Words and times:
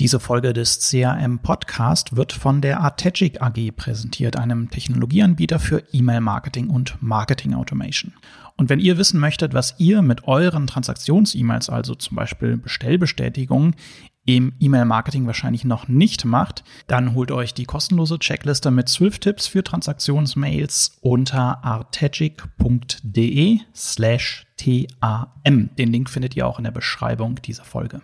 Diese 0.00 0.18
Folge 0.18 0.54
des 0.54 0.78
CRM 0.78 1.40
Podcast 1.40 2.16
wird 2.16 2.32
von 2.32 2.62
der 2.62 2.80
Artegic 2.80 3.42
AG 3.42 3.70
präsentiert, 3.76 4.38
einem 4.38 4.70
Technologieanbieter 4.70 5.58
für 5.58 5.82
E-Mail-Marketing 5.92 6.70
und 6.70 6.96
Marketing 7.02 7.52
Automation. 7.52 8.14
Und 8.56 8.70
wenn 8.70 8.80
ihr 8.80 8.96
wissen 8.96 9.20
möchtet, 9.20 9.52
was 9.52 9.74
ihr 9.76 10.00
mit 10.00 10.26
euren 10.26 10.66
Transaktions-E-Mails, 10.66 11.68
also 11.68 11.94
zum 11.94 12.16
Beispiel 12.16 12.56
Bestellbestätigungen, 12.56 13.76
im 14.24 14.54
E-Mail-Marketing 14.58 15.26
wahrscheinlich 15.26 15.66
noch 15.66 15.86
nicht 15.86 16.24
macht, 16.24 16.64
dann 16.86 17.12
holt 17.12 17.30
euch 17.30 17.52
die 17.52 17.66
kostenlose 17.66 18.18
Checkliste 18.18 18.70
mit 18.70 18.88
12 18.88 19.18
Tipps 19.18 19.48
für 19.48 19.62
Transaktionsmails 19.62 20.96
unter 21.02 21.62
artegic.de 21.62 23.58
slash 23.74 24.46
TAM. 24.56 25.68
Den 25.76 25.92
Link 25.92 26.08
findet 26.08 26.36
ihr 26.36 26.46
auch 26.46 26.56
in 26.56 26.64
der 26.64 26.70
Beschreibung 26.70 27.34
dieser 27.42 27.64
Folge. 27.64 28.00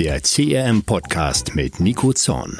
Der 0.00 0.22
CRM-Podcast 0.22 1.54
mit 1.54 1.78
Nico 1.78 2.14
Zorn. 2.14 2.58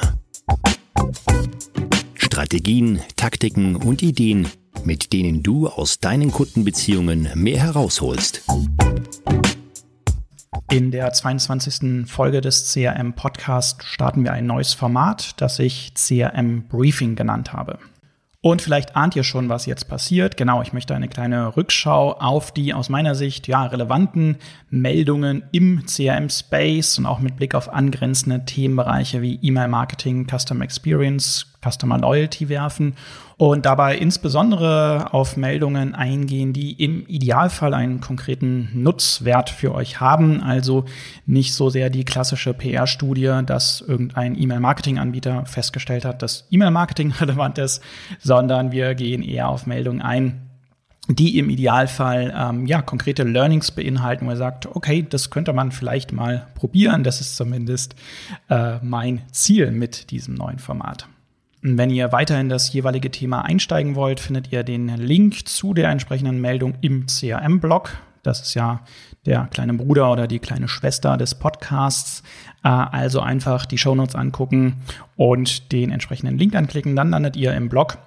Strategien, 2.13 3.01
Taktiken 3.15 3.75
und 3.77 4.03
Ideen, 4.03 4.47
mit 4.85 5.11
denen 5.11 5.41
du 5.41 5.67
aus 5.67 5.97
deinen 5.97 6.31
Kundenbeziehungen 6.31 7.29
mehr 7.33 7.59
herausholst. 7.59 8.43
In 10.69 10.91
der 10.91 11.11
22. 11.11 12.07
Folge 12.07 12.41
des 12.41 12.71
CRM 12.71 13.13
Podcast 13.13 13.81
starten 13.85 14.23
wir 14.23 14.33
ein 14.33 14.45
neues 14.45 14.75
Format, 14.75 15.41
das 15.41 15.57
ich 15.57 15.95
CRM 15.95 16.67
Briefing 16.67 17.15
genannt 17.15 17.53
habe. 17.53 17.79
Und 18.43 18.63
vielleicht 18.63 18.95
ahnt 18.95 19.15
ihr 19.15 19.23
schon, 19.23 19.49
was 19.49 19.67
jetzt 19.67 19.87
passiert. 19.87 20.35
Genau, 20.35 20.63
ich 20.63 20.73
möchte 20.73 20.95
eine 20.95 21.07
kleine 21.07 21.55
Rückschau 21.55 22.13
auf 22.13 22.51
die 22.51 22.73
aus 22.73 22.89
meiner 22.89 23.13
Sicht 23.13 23.47
ja 23.47 23.65
relevanten 23.65 24.37
Meldungen 24.71 25.43
im 25.51 25.85
CRM-Space 25.85 26.97
und 26.97 27.05
auch 27.05 27.19
mit 27.19 27.35
Blick 27.35 27.53
auf 27.53 27.71
angrenzende 27.71 28.43
Themenbereiche 28.43 29.21
wie 29.21 29.37
E-Mail-Marketing, 29.43 30.25
Customer 30.27 30.63
Experience, 30.63 31.50
Customer 31.63 31.97
Loyalty 31.97 32.49
werfen 32.49 32.95
und 33.37 33.65
dabei 33.65 33.97
insbesondere 33.97 35.13
auf 35.13 35.35
Meldungen 35.35 35.95
eingehen, 35.95 36.53
die 36.53 36.73
im 36.73 37.07
Idealfall 37.07 37.73
einen 37.73 37.99
konkreten 37.99 38.69
Nutzwert 38.73 39.49
für 39.49 39.73
euch 39.73 39.99
haben. 39.99 40.43
Also 40.43 40.85
nicht 41.25 41.53
so 41.53 41.69
sehr 41.69 41.89
die 41.89 42.05
klassische 42.05 42.53
PR-Studie, 42.53 43.41
dass 43.45 43.81
irgendein 43.81 44.39
E-Mail-Marketing-Anbieter 44.39 45.45
festgestellt 45.45 46.05
hat, 46.05 46.21
dass 46.21 46.47
E-Mail-Marketing 46.51 47.11
relevant 47.19 47.57
ist, 47.57 47.81
sondern 48.19 48.71
wir 48.71 48.93
gehen 48.95 49.23
eher 49.23 49.49
auf 49.49 49.65
Meldungen 49.65 50.01
ein, 50.01 50.51
die 51.07 51.39
im 51.39 51.49
Idealfall 51.49 52.33
ähm, 52.37 52.67
ja 52.67 52.81
konkrete 52.81 53.23
Learnings 53.23 53.71
beinhalten, 53.71 54.27
wo 54.27 54.29
er 54.29 54.37
sagt, 54.37 54.67
okay, 54.67 55.05
das 55.09 55.29
könnte 55.29 55.51
man 55.53 55.71
vielleicht 55.71 56.11
mal 56.11 56.47
probieren. 56.53 57.03
Das 57.03 57.21
ist 57.21 57.35
zumindest 57.35 57.95
äh, 58.49 58.77
mein 58.83 59.21
Ziel 59.31 59.71
mit 59.71 60.11
diesem 60.11 60.35
neuen 60.35 60.59
Format. 60.59 61.07
Wenn 61.63 61.91
ihr 61.91 62.11
weiter 62.11 62.39
in 62.39 62.49
das 62.49 62.73
jeweilige 62.73 63.11
Thema 63.11 63.45
einsteigen 63.45 63.95
wollt, 63.95 64.19
findet 64.19 64.51
ihr 64.51 64.63
den 64.63 64.87
Link 64.87 65.47
zu 65.47 65.75
der 65.75 65.89
entsprechenden 65.89 66.41
Meldung 66.41 66.73
im 66.81 67.05
CRM-Blog. 67.05 67.95
Das 68.23 68.41
ist 68.41 68.55
ja 68.55 68.81
der 69.27 69.47
kleine 69.51 69.75
Bruder 69.75 70.11
oder 70.11 70.27
die 70.27 70.39
kleine 70.39 70.67
Schwester 70.67 71.17
des 71.17 71.35
Podcasts. 71.35 72.23
Äh, 72.63 72.69
also 72.69 73.19
einfach 73.19 73.67
die 73.67 73.77
Shownotes 73.77 74.15
angucken 74.15 74.81
und 75.15 75.71
den 75.71 75.91
entsprechenden 75.91 76.39
Link 76.39 76.55
anklicken. 76.55 76.95
Dann 76.95 77.11
landet 77.11 77.35
ihr 77.35 77.53
im 77.53 77.69
Blog 77.69 77.99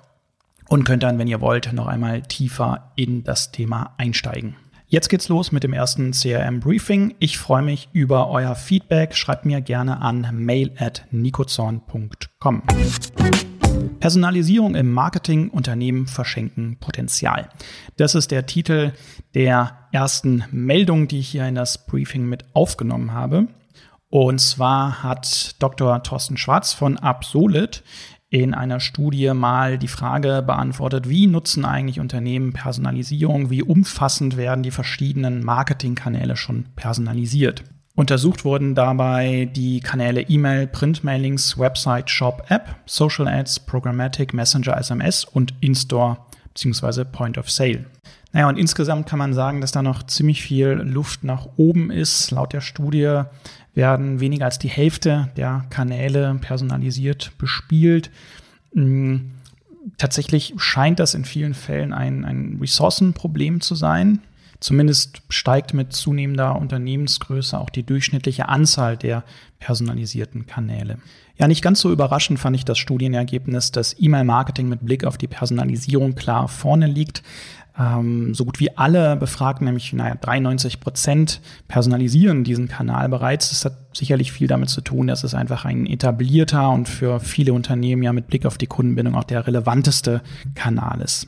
und 0.69 0.83
könnt 0.83 1.05
dann, 1.05 1.19
wenn 1.19 1.29
ihr 1.29 1.41
wollt, 1.41 1.73
noch 1.73 1.87
einmal 1.87 2.23
tiefer 2.23 2.93
in 2.97 3.23
das 3.23 3.53
Thema 3.53 3.95
einsteigen. 3.99 4.57
Jetzt 4.95 5.09
geht's 5.09 5.29
los 5.29 5.51
mit 5.51 5.65
dem 5.65 5.73
ersten 5.73 6.13
CRM 6.13 6.61
Briefing. 6.61 7.17
Ich 7.19 7.37
freue 7.37 7.63
mich 7.63 7.89
über 7.93 8.31
euer 8.31 8.55
Feedback. 8.55 9.17
Schreibt 9.17 9.45
mir 9.45 9.61
gerne 9.61 10.01
an 10.01 10.29
mail 10.31 10.71
at 10.79 11.05
nikozorn.com. 11.11 12.63
Personalisierung 13.99 14.77
im 14.77 14.93
Marketing, 14.93 15.49
Unternehmen 15.49 16.07
verschenken 16.07 16.77
Potenzial. 16.79 17.49
Das 17.97 18.15
ist 18.15 18.31
der 18.31 18.47
Titel 18.47 18.93
der 19.35 19.77
ersten 19.91 20.45
Meldung, 20.53 21.09
die 21.09 21.19
ich 21.19 21.29
hier 21.29 21.49
in 21.49 21.57
das 21.57 21.87
Briefing 21.87 22.27
mit 22.27 22.45
aufgenommen 22.53 23.11
habe. 23.11 23.49
Und 24.11 24.41
zwar 24.41 25.03
hat 25.03 25.57
Dr. 25.61 26.05
Thorsten 26.05 26.37
Schwarz 26.37 26.73
von 26.73 26.99
Absolit 26.99 27.83
in 28.31 28.55
einer 28.55 28.81
Studie 28.81 29.33
mal 29.33 29.79
die 29.79 29.89
Frage 29.89 30.43
beantwortet, 30.45 31.09
wie 31.09 31.27
nutzen 31.27 31.65
eigentlich 31.65 32.01
Unternehmen 32.01 32.53
Personalisierung, 32.53 33.51
wie 33.51 33.63
umfassend 33.63 34.37
werden 34.37 34.63
die 34.63 34.71
verschiedenen 34.71 35.45
Marketingkanäle 35.45 36.37
schon 36.37 36.67
personalisiert. 36.75 37.65
Untersucht 37.97 38.45
wurden 38.45 38.75
dabei 38.75 39.49
die 39.55 39.79
Kanäle 39.79 40.23
E-Mail, 40.23 40.67
Printmailings, 40.67 41.59
Website, 41.59 42.11
Shop, 42.11 42.45
App, 42.49 42.75
Social 42.87 43.29
Ads, 43.29 43.61
Programmatic, 43.61 44.35
Messenger, 44.35 44.77
SMS 44.77 45.25
und 45.25 45.55
In-Store 45.61 46.19
bzw. 46.55 47.05
Point 47.05 47.39
of 47.39 47.49
Sale. 47.49 47.85
Naja, 48.35 48.49
und 48.49 48.59
insgesamt 48.59 49.09
kann 49.09 49.21
man 49.21 49.33
sagen, 49.33 49.61
dass 49.61 49.71
da 49.71 49.81
noch 49.81 50.03
ziemlich 50.03 50.43
viel 50.43 50.71
Luft 50.71 51.23
nach 51.23 51.47
oben 51.57 51.93
ist. 51.93 52.33
Laut 52.33 52.53
der 52.53 52.61
Studie 52.61 53.23
werden 53.75 54.19
weniger 54.19 54.47
als 54.47 54.59
die 54.59 54.69
Hälfte 54.69 55.29
der 55.37 55.65
Kanäle 55.71 56.37
personalisiert 56.41 57.31
bespielt. 57.39 58.11
Mm, 58.75 59.19
tatsächlich 59.99 60.53
scheint 60.57 60.99
das 60.99 61.15
in 61.15 61.25
vielen 61.25 61.55
Fällen 61.55 61.93
ein, 61.93 62.25
ein 62.25 62.59
Ressourcenproblem 62.61 63.61
zu 63.61 63.77
sein. 63.77 64.19
Zumindest 64.61 65.23
steigt 65.29 65.75
mit 65.75 65.93
zunehmender 65.93 66.57
Unternehmensgröße 66.57 67.59
auch 67.59 67.71
die 67.71 67.83
durchschnittliche 67.83 68.49
Anzahl 68.49 68.97
der 68.97 69.25
personalisierten 69.59 70.47
Kanäle. 70.47 70.99
Ja, 71.37 71.49
nicht 71.49 71.63
ganz 71.63 71.81
so 71.81 71.91
überraschend 71.91 72.39
fand 72.39 72.55
ich 72.55 72.65
das 72.65 72.79
Studienergebnis, 72.79 73.73
dass 73.73 73.97
E-Mail-Marketing 73.99 74.69
mit 74.69 74.85
Blick 74.85 75.05
auf 75.05 75.19
die 75.19 75.27
Personalisierung 75.27 76.15
klar 76.15 76.49
vorne 76.49 76.87
liegt. 76.87 77.23
Ähm, 77.77 78.35
so 78.35 78.45
gut 78.45 78.61
wie 78.61 78.77
alle 78.77 79.17
Befragten, 79.17 79.65
nämlich 79.65 79.93
naja, 79.93 80.15
93 80.15 80.79
Prozent, 80.79 81.41
personalisieren 81.67 82.45
diesen 82.45 82.69
Kanal 82.69 83.09
bereits. 83.09 83.49
Das 83.49 83.65
hat 83.65 83.77
sicherlich 83.97 84.31
viel 84.31 84.47
damit 84.47 84.69
zu 84.69 84.81
tun, 84.81 85.09
dass 85.09 85.25
es 85.25 85.35
einfach 85.35 85.65
ein 85.65 85.87
etablierter 85.87 86.71
und 86.71 86.89
für 86.89 87.19
viele 87.19 87.53
Unternehmen 87.53 88.05
ja 88.05 88.13
mit 88.13 88.29
Blick 88.29 88.47
auf 88.47 88.59
die 88.59 88.69
Kundenbindung 88.69 89.17
auch 89.17 89.25
der 89.25 89.47
relevanteste 89.47 90.23
Kanal 90.55 91.01
ist. 91.01 91.27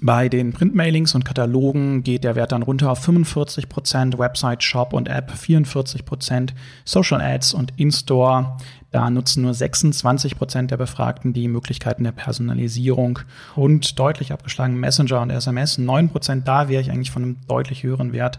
Bei 0.00 0.28
den 0.28 0.52
Printmailings 0.52 1.14
und 1.14 1.24
Katalogen 1.24 2.02
geht 2.02 2.22
der 2.22 2.36
Wert 2.36 2.52
dann 2.52 2.62
runter 2.62 2.90
auf 2.90 3.02
45 3.02 3.70
Prozent, 3.70 4.18
Website, 4.18 4.62
Shop 4.62 4.92
und 4.92 5.08
App 5.08 5.30
44 5.30 6.04
Prozent, 6.04 6.54
Social 6.84 7.22
Ads 7.22 7.54
und 7.54 7.72
In-Store. 7.78 8.58
Da 8.90 9.08
nutzen 9.08 9.42
nur 9.42 9.54
26 9.54 10.36
Prozent 10.36 10.70
der 10.70 10.76
Befragten 10.76 11.32
die 11.32 11.48
Möglichkeiten 11.48 12.04
der 12.04 12.12
Personalisierung 12.12 13.20
und 13.54 13.98
deutlich 13.98 14.32
abgeschlagen 14.32 14.78
Messenger 14.78 15.22
und 15.22 15.30
SMS 15.30 15.78
9 15.78 16.10
Prozent. 16.10 16.46
Da 16.46 16.68
wäre 16.68 16.82
ich 16.82 16.90
eigentlich 16.90 17.10
von 17.10 17.22
einem 17.22 17.36
deutlich 17.48 17.82
höheren 17.82 18.12
Wert 18.12 18.36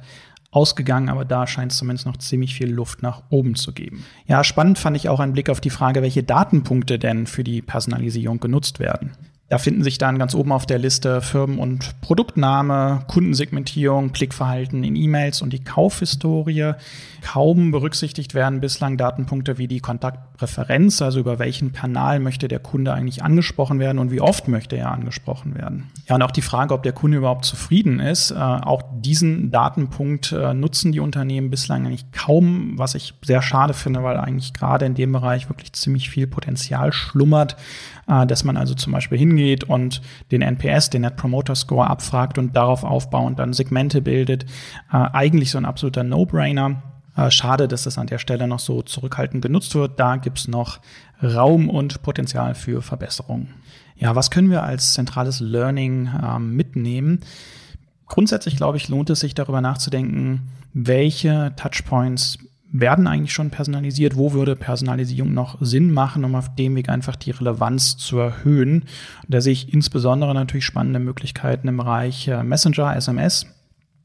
ausgegangen, 0.52 1.10
aber 1.10 1.26
da 1.26 1.48
scheint 1.48 1.72
es 1.72 1.80
zumindest 1.80 2.06
noch 2.06 2.18
ziemlich 2.18 2.54
viel 2.54 2.70
Luft 2.70 3.02
nach 3.02 3.24
oben 3.30 3.56
zu 3.56 3.74
geben. 3.74 4.06
Ja, 4.28 4.44
spannend 4.44 4.78
fand 4.78 4.96
ich 4.96 5.10
auch 5.10 5.20
einen 5.20 5.34
Blick 5.34 5.50
auf 5.50 5.60
die 5.60 5.72
Frage, 5.72 6.04
welche 6.04 6.24
Datenpunkte 6.24 7.00
denn 7.00 7.26
für 7.26 7.44
die 7.44 7.64
Personalisierung 7.64 8.40
genutzt 8.40 8.80
werden. 8.80 9.12
Da 9.50 9.60
finden 9.60 9.82
sich 9.82 9.98
dann 9.98 10.20
ganz 10.20 10.36
oben 10.36 10.52
auf 10.52 10.66
der 10.66 10.78
Liste 10.78 11.22
Firmen- 11.22 11.60
und 11.60 12.02
Produktname, 12.02 13.06
Kundensegmentierung, 13.08 14.12
Klickverhalten 14.12 14.84
in 14.84 14.98
E-Mails 14.98 15.42
und 15.42 15.54
die 15.54 15.64
Kaufhistorie. 15.64 16.74
Kaum 17.22 17.72
berücksichtigt 17.72 18.34
werden 18.34 18.60
bislang 18.60 18.98
Datenpunkte 18.98 19.58
wie 19.58 19.70
die 19.70 19.80
Kontaktpräferenz, 19.80 21.02
also 21.02 21.22
über 21.22 21.40
welchen 21.40 21.72
Kanal 21.72 22.20
möchte 22.20 22.50
der 22.50 22.60
Kunde 22.60 22.94
eigentlich 22.94 23.24
angesprochen 23.24 23.80
werden 23.80 24.00
und 24.00 24.12
wie 24.12 24.20
oft 24.20 24.50
möchte 24.50 24.76
er 24.76 24.92
angesprochen 24.92 25.56
werden. 25.56 25.92
Ja, 26.10 26.16
und 26.16 26.24
auch 26.24 26.32
die 26.32 26.42
Frage, 26.42 26.74
ob 26.74 26.84
der 26.84 26.94
Kunde 26.94 27.18
überhaupt 27.18 27.46
zufrieden 27.46 28.02
ist. 28.02 28.32
Äh, 28.32 28.36
auch 28.36 28.82
diesen 28.98 29.50
Datenpunkt 29.50 30.34
äh, 30.34 30.54
nutzen 30.54 30.92
die 30.92 31.00
Unternehmen 31.00 31.50
bislang 31.50 31.86
eigentlich 31.86 32.12
kaum, 32.12 32.78
was 32.78 32.96
ich 32.96 33.14
sehr 33.24 33.42
schade 33.42 33.74
finde, 33.74 34.04
weil 34.04 34.18
eigentlich 34.18 34.54
gerade 34.54 34.86
in 34.86 34.94
dem 34.94 35.14
Bereich 35.14 35.48
wirklich 35.48 35.72
ziemlich 35.72 36.10
viel 36.10 36.28
Potenzial 36.28 36.92
schlummert 36.92 37.56
äh, 38.08 38.26
dass 38.26 38.44
man 38.44 38.58
also 38.58 38.74
zum 38.74 38.94
Beispiel 38.94 39.18
hingeht 39.18 39.37
und 39.70 40.02
den 40.32 40.42
NPS, 40.42 40.90
den 40.90 41.02
Net 41.02 41.16
Promoter 41.16 41.56
Score 41.56 41.88
abfragt 41.88 42.38
und 42.38 42.56
darauf 42.56 42.84
aufbauend 42.84 43.40
dann 43.40 43.54
Segmente 43.54 44.02
bildet. 44.02 44.46
Äh, 44.92 44.98
eigentlich 45.14 45.52
so 45.52 45.58
ein 45.58 45.66
absoluter 45.66 46.04
No-Brainer. 46.04 46.82
Äh, 47.16 47.32
schade, 47.32 47.68
dass 47.68 47.84
das 47.84 47.98
an 47.98 48.08
der 48.08 48.20
Stelle 48.20 48.48
noch 48.48 48.60
so 48.60 48.82
zurückhaltend 48.82 49.42
genutzt 49.42 49.74
wird. 49.76 50.00
Da 50.00 50.18
gibt's 50.18 50.48
noch 50.48 50.80
Raum 51.22 51.70
und 51.70 52.02
Potenzial 52.04 52.56
für 52.56 52.82
Verbesserungen. 52.82 53.56
Ja, 53.96 54.16
was 54.16 54.30
können 54.30 54.52
wir 54.52 54.64
als 54.64 54.94
zentrales 54.94 55.40
Learning 55.40 56.08
äh, 56.08 56.40
mitnehmen? 56.40 57.22
Grundsätzlich, 58.06 58.56
glaube 58.56 58.78
ich, 58.78 58.88
lohnt 58.88 59.10
es 59.10 59.20
sich 59.20 59.34
darüber 59.34 59.60
nachzudenken, 59.62 60.50
welche 60.74 61.54
Touchpoints 61.56 62.38
werden 62.72 63.08
eigentlich 63.08 63.34
schon 63.34 63.50
personalisiert? 63.50 64.16
Wo 64.16 64.34
würde 64.34 64.56
Personalisierung 64.56 65.34
noch 65.34 65.58
Sinn 65.62 65.94
machen, 65.94 66.24
um 66.24 66.36
auf 66.36 66.54
dem 66.56 66.76
Weg 66.76 66.90
einfach 66.90 67.16
die 67.16 67.32
Relevanz 67.32 67.98
zu 67.98 68.20
erhöhen? 68.20 68.86
da 69.28 69.42
sehe 69.42 69.54
ich 69.54 69.74
insbesondere 69.74 70.34
natürlich 70.34 70.66
spannende 70.66 71.00
Möglichkeiten 71.00 71.68
im 71.68 71.78
Bereich 71.78 72.28
äh, 72.28 72.44
Messenger, 72.44 72.96
SMS. 72.96 73.46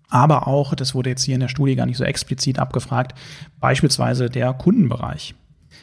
aber 0.09 0.47
auch, 0.47 0.75
das 0.75 0.95
wurde 0.95 1.11
jetzt 1.11 1.25
hier 1.25 1.35
in 1.35 1.41
der 1.41 1.49
Studie 1.49 1.77
gar 1.77 1.87
nicht 1.87 1.97
so 1.97 2.05
explizit 2.05 2.59
abgefragt, 2.59 3.19
beispielsweise 3.61 4.31
der 4.31 4.53
Kundenbereich. 4.53 5.35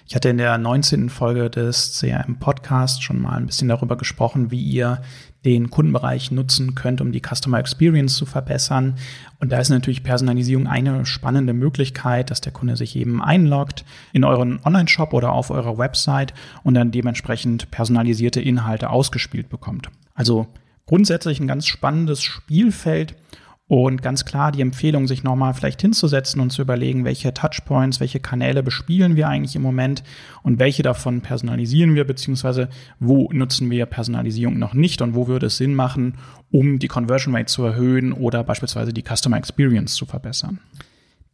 Ich 0.08 0.16
hatte 0.16 0.30
in 0.30 0.38
der 0.38 0.58
19. 0.58 1.10
Folge 1.10 1.50
des 1.50 2.00
CRM 2.00 2.40
Podcasts 2.40 3.02
schon 3.02 3.22
mal 3.22 3.38
ein 3.38 3.46
bisschen 3.46 3.68
darüber 3.68 3.98
gesprochen, 3.98 4.52
wie 4.52 4.62
ihr 4.62 5.02
den 5.46 5.70
Kundenbereich 5.70 6.32
nutzen 6.32 6.76
könnt, 6.76 7.00
um 7.02 7.12
die 7.12 7.22
Customer 7.22 7.60
Experience 7.60 8.16
zu 8.16 8.26
verbessern. 8.26 8.96
Und 9.40 9.52
da 9.52 9.60
ist 9.60 9.70
natürlich 9.70 10.04
Personalisierung 10.04 10.68
eine 10.68 11.06
spannende 11.06 11.54
Möglichkeit, 11.54 12.30
dass 12.30 12.42
der 12.42 12.52
Kunde 12.52 12.76
sich 12.76 12.96
eben 12.96 13.22
einloggt 13.22 13.86
in 14.12 14.24
euren 14.24 14.60
Online-Shop 14.64 15.14
oder 15.14 15.32
auf 15.32 15.50
eurer 15.50 15.78
Website 15.78 16.34
und 16.64 16.74
dann 16.74 16.92
dementsprechend 16.92 17.72
personalisierte 17.72 18.42
Inhalte 18.42 18.90
ausgespielt 18.90 19.50
bekommt. 19.50 19.90
Also 20.14 20.48
grundsätzlich 20.86 21.40
ein 21.40 21.48
ganz 21.48 21.68
spannendes 21.68 22.22
Spielfeld 22.22 23.16
und 23.70 24.02
ganz 24.02 24.26
klar 24.26 24.52
die 24.52 24.62
Empfehlung, 24.62 25.08
sich 25.08 25.24
nochmal 25.24 25.54
vielleicht 25.54 25.80
hinzusetzen 25.80 26.42
und 26.42 26.50
zu 26.50 26.64
überlegen, 26.64 27.06
welche 27.06 27.36
Touchpoints, 27.36 28.00
welche 28.00 28.20
Kanäle 28.20 28.64
bespielen 28.64 29.16
wir 29.16 29.30
eigentlich 29.30 29.56
im 29.56 29.62
Moment 29.62 30.02
und 30.42 30.58
welche 30.58 30.82
davon 30.82 31.22
personalisieren 31.22 31.94
wir, 31.94 32.04
beziehungsweise 32.04 32.70
wo 33.00 33.30
nutzen 33.32 33.70
wir 33.70 33.86
Personalisierung 33.86 34.58
noch 34.58 34.74
nicht 34.74 35.04
und 35.04 35.14
wo 35.14 35.28
würde 35.28 35.46
es 35.46 35.58
Sinn 35.58 35.76
machen, 35.76 36.16
um 36.50 36.80
die 36.80 36.88
Conversion 36.88 37.36
Rate 37.36 37.46
zu 37.46 37.64
erhöhen 37.64 38.12
oder 38.12 38.44
beispielsweise 38.44 38.92
die 38.92 39.04
Customer 39.04 39.38
Experience 39.38 39.94
zu 39.94 40.08
verbessern. 40.08 40.60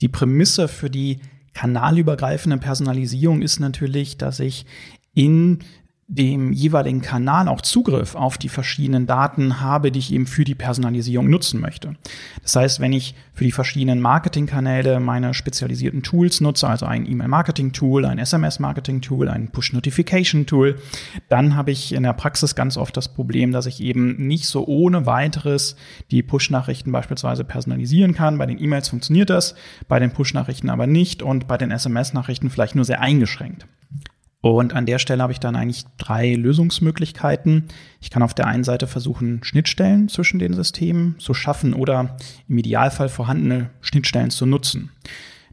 Die 0.01 0.09
Prämisse 0.09 0.67
für 0.67 0.89
die 0.89 1.21
kanalübergreifende 1.53 2.57
Personalisierung 2.57 3.43
ist 3.43 3.61
natürlich, 3.61 4.17
dass 4.17 4.41
ich 4.41 4.65
in 5.13 5.59
dem 6.07 6.53
jeweiligen 6.53 7.01
Kanal 7.01 7.47
auch 7.47 7.61
Zugriff 7.61 8.13
auf 8.13 8.37
die 8.37 8.49
verschiedenen 8.49 9.07
Daten 9.07 9.59
habe, 9.59 9.91
die 9.91 9.97
ich 9.97 10.13
eben 10.13 10.27
für 10.27 10.43
die 10.43 10.53
Personalisierung 10.53 11.27
nutzen 11.27 11.59
möchte. 11.59 11.95
Das 12.43 12.55
heißt, 12.55 12.79
wenn 12.79 12.93
ich 12.93 13.15
für 13.33 13.43
die 13.43 13.51
verschiedenen 13.51 14.01
Marketingkanäle 14.01 14.99
meine 14.99 15.33
spezialisierten 15.33 16.03
Tools 16.03 16.41
nutze, 16.41 16.67
also 16.67 16.85
ein 16.85 17.09
E-Mail-Marketing-Tool, 17.09 18.05
ein 18.05 18.19
SMS-Marketing-Tool, 18.19 19.29
ein 19.29 19.49
Push-Notification-Tool, 19.51 20.75
dann 21.27 21.55
habe 21.55 21.71
ich 21.71 21.91
in 21.91 22.03
der 22.03 22.13
Praxis 22.13 22.53
ganz 22.53 22.77
oft 22.77 22.95
das 22.95 23.11
Problem, 23.11 23.51
dass 23.51 23.65
ich 23.65 23.81
eben 23.81 24.27
nicht 24.27 24.45
so 24.45 24.67
ohne 24.67 25.07
weiteres 25.07 25.75
die 26.11 26.21
Push-Nachrichten 26.21 26.91
beispielsweise 26.91 27.43
personalisieren 27.43 28.13
kann. 28.13 28.37
Bei 28.37 28.45
den 28.45 28.61
E-Mails 28.61 28.89
funktioniert 28.89 29.31
das, 29.31 29.55
bei 29.87 29.99
den 29.99 30.11
Push-Nachrichten 30.11 30.69
aber 30.69 30.85
nicht 30.85 31.23
und 31.23 31.47
bei 31.47 31.57
den 31.57 31.71
SMS-Nachrichten 31.71 32.51
vielleicht 32.51 32.75
nur 32.75 32.85
sehr 32.85 33.01
eingeschränkt. 33.01 33.65
Und 34.45 34.75
an 34.75 34.85
der 34.85 34.99
Stelle 34.99 35.23
habe 35.23 35.33
ich 35.33 35.39
dann 35.39 35.55
eigentlich 35.55 35.85
drei 35.97 36.35
Lösungsmöglichkeiten. 36.35 37.63
Ich 37.99 38.11
kann 38.11 38.21
auf 38.21 38.35
der 38.35 38.45
einen 38.45 38.63
Seite 38.63 38.85
versuchen, 38.85 39.43
Schnittstellen 39.43 40.07
zwischen 40.07 40.37
den 40.37 40.53
Systemen 40.53 41.15
zu 41.17 41.33
schaffen 41.33 41.73
oder 41.73 42.15
im 42.47 42.59
Idealfall 42.59 43.09
vorhandene 43.09 43.71
Schnittstellen 43.81 44.29
zu 44.29 44.45
nutzen. 44.45 44.91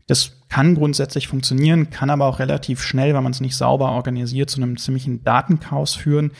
Das 0.08 0.42
kann 0.50 0.74
grundsätzlich 0.74 1.26
funktionieren, 1.26 1.88
kann 1.88 2.10
aber 2.10 2.26
auch 2.26 2.38
relativ 2.38 2.82
schnell, 2.82 3.14
wenn 3.14 3.22
man 3.22 3.32
es 3.32 3.40
nicht 3.40 3.56
sauber 3.56 3.92
organisiert, 3.92 4.50
zu 4.50 4.60
einem 4.60 4.76
ziemlichen 4.76 5.24
Datenchaos 5.24 5.94
führen 5.94 6.32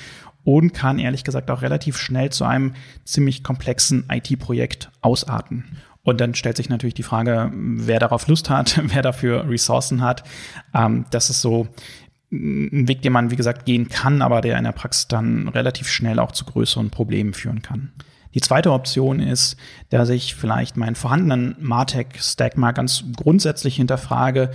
und 0.45 0.75
kann 0.75 0.99
ehrlich 0.99 1.25
gesagt 1.25 1.51
auch 1.51 1.63
relativ 1.63 1.97
schnell 1.97 2.29
zu 2.29 2.45
einem 2.45 2.75
ziemlich 3.07 3.43
komplexen 3.43 4.05
IT-Projekt 4.11 4.91
ausarten. 5.01 5.79
Und 6.05 6.21
dann 6.21 6.35
stellt 6.35 6.57
sich 6.57 6.69
natürlich 6.69 6.95
die 6.95 7.05
Frage, 7.05 7.53
wer 7.55 8.01
darauf 8.01 8.27
Lust 8.27 8.51
hat, 8.51 8.81
wer 8.93 9.03
dafür 9.03 9.49
Ressourcen 9.49 10.03
hat. 10.03 10.25
Ähm, 10.75 11.05
das 11.11 11.31
ist 11.31 11.41
so 11.41 11.69
ein 12.33 12.89
Weg, 12.89 13.03
den 13.03 13.13
man, 13.13 13.31
wie 13.31 13.37
gesagt, 13.37 13.67
gehen 13.67 13.89
kann, 13.89 14.23
aber 14.23 14.41
der 14.41 14.59
in 14.59 14.65
der 14.65 14.73
Praxis 14.73 15.07
dann 15.07 15.49
relativ 15.49 15.89
schnell 15.89 16.19
auch 16.19 16.33
zu 16.33 16.45
größeren 16.45 16.91
Problemen 16.91 17.35
führen 17.35 17.63
kann. 17.63 17.93
Die 18.35 18.41
zweite 18.41 18.73
Option 18.73 19.21
ist, 19.21 19.57
dass 19.91 20.09
ich 20.09 20.35
vielleicht 20.35 20.77
meinen 20.77 20.95
vorhandenen 20.95 21.57
Martech-Stack 21.61 22.57
mal 22.57 22.73
ganz 22.73 23.05
grundsätzlich 23.17 23.77
hinterfrage 23.77 24.51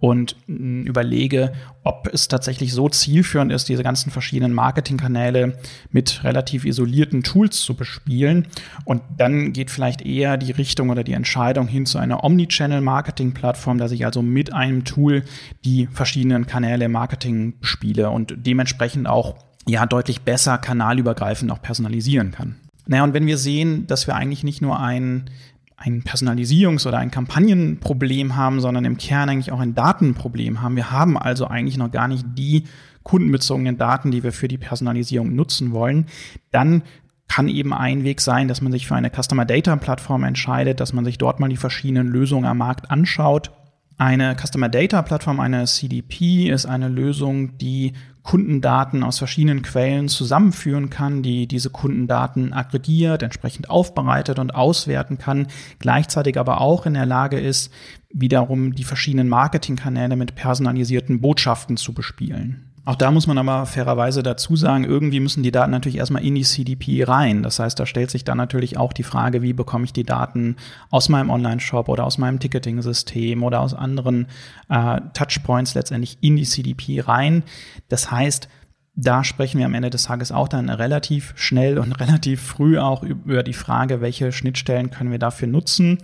und 0.00 0.34
mm, 0.46 0.82
überlege, 0.82 1.52
ob 1.84 2.08
es 2.12 2.26
tatsächlich 2.26 2.72
so 2.72 2.88
zielführend 2.88 3.52
ist, 3.52 3.68
diese 3.68 3.82
ganzen 3.82 4.10
verschiedenen 4.10 4.54
Marketingkanäle 4.54 5.58
mit 5.90 6.24
relativ 6.24 6.64
isolierten 6.64 7.22
Tools 7.22 7.60
zu 7.60 7.74
bespielen. 7.74 8.48
Und 8.84 9.02
dann 9.16 9.52
geht 9.52 9.70
vielleicht 9.70 10.02
eher 10.02 10.38
die 10.38 10.52
Richtung 10.52 10.90
oder 10.90 11.04
die 11.04 11.12
Entscheidung 11.12 11.68
hin 11.68 11.86
zu 11.86 11.98
einer 11.98 12.24
Omnichannel-Marketing-Plattform, 12.24 13.78
dass 13.78 13.92
ich 13.92 14.04
also 14.06 14.22
mit 14.22 14.52
einem 14.52 14.84
Tool 14.84 15.22
die 15.64 15.86
verschiedenen 15.92 16.46
Kanäle 16.46 16.88
Marketing 16.88 17.54
spiele 17.60 18.10
und 18.10 18.34
dementsprechend 18.38 19.06
auch 19.06 19.36
ja 19.66 19.84
deutlich 19.84 20.22
besser 20.22 20.56
kanalübergreifend 20.56 21.52
auch 21.52 21.60
personalisieren 21.60 22.32
kann. 22.32 22.56
Naja, 22.90 23.04
und 23.04 23.14
wenn 23.14 23.28
wir 23.28 23.38
sehen, 23.38 23.86
dass 23.86 24.08
wir 24.08 24.16
eigentlich 24.16 24.42
nicht 24.42 24.60
nur 24.60 24.80
ein 24.80 25.30
ein 25.76 26.02
Personalisierungs- 26.02 26.86
oder 26.86 26.98
ein 26.98 27.10
Kampagnenproblem 27.10 28.36
haben, 28.36 28.60
sondern 28.60 28.84
im 28.84 28.98
Kern 28.98 29.30
eigentlich 29.30 29.50
auch 29.50 29.60
ein 29.60 29.74
Datenproblem 29.74 30.60
haben. 30.60 30.76
Wir 30.76 30.90
haben 30.90 31.16
also 31.16 31.46
eigentlich 31.46 31.78
noch 31.78 31.90
gar 31.90 32.06
nicht 32.06 32.26
die 32.36 32.64
kundenbezogenen 33.02 33.78
Daten, 33.78 34.10
die 34.10 34.22
wir 34.22 34.32
für 34.32 34.46
die 34.46 34.58
Personalisierung 34.58 35.34
nutzen 35.34 35.72
wollen. 35.72 36.04
Dann 36.50 36.82
kann 37.28 37.48
eben 37.48 37.72
ein 37.72 38.04
Weg 38.04 38.20
sein, 38.20 38.46
dass 38.46 38.60
man 38.60 38.72
sich 38.72 38.86
für 38.86 38.94
eine 38.94 39.10
Customer 39.10 39.46
Data 39.46 39.74
Plattform 39.76 40.24
entscheidet, 40.24 40.80
dass 40.80 40.92
man 40.92 41.06
sich 41.06 41.16
dort 41.16 41.40
mal 41.40 41.48
die 41.48 41.56
verschiedenen 41.56 42.08
Lösungen 42.08 42.44
am 42.44 42.58
Markt 42.58 42.90
anschaut. 42.90 43.50
Eine 43.96 44.36
Customer 44.36 44.68
Data 44.68 45.00
Plattform, 45.00 45.40
eine 45.40 45.64
CDP, 45.64 46.50
ist 46.50 46.66
eine 46.66 46.88
Lösung, 46.88 47.56
die 47.56 47.94
Kundendaten 48.22 49.02
aus 49.02 49.18
verschiedenen 49.18 49.62
Quellen 49.62 50.08
zusammenführen 50.08 50.90
kann, 50.90 51.22
die 51.22 51.46
diese 51.46 51.70
Kundendaten 51.70 52.52
aggregiert, 52.52 53.22
entsprechend 53.22 53.70
aufbereitet 53.70 54.38
und 54.38 54.54
auswerten 54.54 55.18
kann, 55.18 55.46
gleichzeitig 55.78 56.38
aber 56.38 56.60
auch 56.60 56.86
in 56.86 56.94
der 56.94 57.06
Lage 57.06 57.40
ist, 57.40 57.72
wiederum 58.12 58.74
die 58.74 58.84
verschiedenen 58.84 59.28
Marketingkanäle 59.28 60.16
mit 60.16 60.34
personalisierten 60.34 61.20
Botschaften 61.20 61.76
zu 61.76 61.94
bespielen. 61.94 62.69
Auch 62.86 62.96
da 62.96 63.10
muss 63.10 63.26
man 63.26 63.36
aber 63.36 63.66
fairerweise 63.66 64.22
dazu 64.22 64.56
sagen, 64.56 64.84
irgendwie 64.84 65.20
müssen 65.20 65.42
die 65.42 65.50
Daten 65.50 65.70
natürlich 65.70 65.98
erstmal 65.98 66.24
in 66.24 66.34
die 66.34 66.42
CDP 66.42 67.04
rein. 67.04 67.42
Das 67.42 67.58
heißt, 67.58 67.78
da 67.78 67.84
stellt 67.84 68.10
sich 68.10 68.24
dann 68.24 68.38
natürlich 68.38 68.78
auch 68.78 68.94
die 68.94 69.02
Frage, 69.02 69.42
wie 69.42 69.52
bekomme 69.52 69.84
ich 69.84 69.92
die 69.92 70.04
Daten 70.04 70.56
aus 70.90 71.10
meinem 71.10 71.28
Online-Shop 71.28 71.88
oder 71.88 72.04
aus 72.04 72.16
meinem 72.16 72.40
Ticketing-System 72.40 73.42
oder 73.42 73.60
aus 73.60 73.74
anderen 73.74 74.28
äh, 74.70 75.00
Touchpoints 75.12 75.74
letztendlich 75.74 76.18
in 76.22 76.36
die 76.36 76.44
CDP 76.44 77.00
rein. 77.00 77.42
Das 77.88 78.10
heißt, 78.10 78.48
da 78.96 79.24
sprechen 79.24 79.58
wir 79.58 79.66
am 79.66 79.74
Ende 79.74 79.90
des 79.90 80.04
Tages 80.04 80.32
auch 80.32 80.48
dann 80.48 80.70
relativ 80.70 81.34
schnell 81.36 81.78
und 81.78 81.92
relativ 82.00 82.40
früh 82.40 82.78
auch 82.78 83.02
über 83.02 83.42
die 83.42 83.52
Frage, 83.52 84.00
welche 84.00 84.32
Schnittstellen 84.32 84.90
können 84.90 85.10
wir 85.10 85.18
dafür 85.18 85.48
nutzen. 85.48 85.98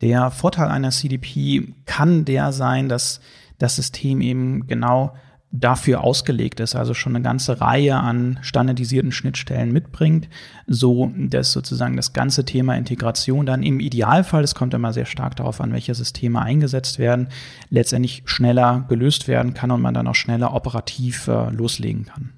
Der 0.00 0.32
Vorteil 0.32 0.68
einer 0.68 0.90
CDP 0.90 1.72
kann 1.86 2.24
der 2.24 2.52
sein, 2.52 2.88
dass 2.88 3.20
das 3.58 3.76
System 3.76 4.20
eben 4.20 4.66
genau 4.66 5.14
dafür 5.52 6.02
ausgelegt 6.02 6.60
ist, 6.60 6.74
also 6.74 6.92
schon 6.92 7.14
eine 7.14 7.22
ganze 7.22 7.60
Reihe 7.60 7.96
an 7.96 8.38
standardisierten 8.42 9.12
Schnittstellen 9.12 9.72
mitbringt, 9.72 10.28
so 10.66 11.12
dass 11.16 11.52
sozusagen 11.52 11.96
das 11.96 12.12
ganze 12.12 12.44
Thema 12.44 12.76
Integration 12.76 13.46
dann 13.46 13.62
im 13.62 13.80
Idealfall, 13.80 14.44
es 14.44 14.54
kommt 14.54 14.74
immer 14.74 14.92
sehr 14.92 15.06
stark 15.06 15.36
darauf 15.36 15.60
an, 15.60 15.72
welche 15.72 15.94
Systeme 15.94 16.42
eingesetzt 16.42 16.98
werden, 16.98 17.28
letztendlich 17.70 18.22
schneller 18.26 18.84
gelöst 18.88 19.28
werden 19.28 19.54
kann 19.54 19.70
und 19.70 19.80
man 19.80 19.94
dann 19.94 20.08
auch 20.08 20.14
schneller 20.14 20.52
operativ 20.52 21.28
äh, 21.28 21.50
loslegen 21.50 22.06
kann. 22.06 22.32